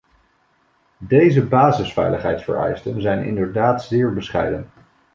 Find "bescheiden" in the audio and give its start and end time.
4.13-4.69